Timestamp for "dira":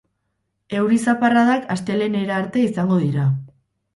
3.05-3.29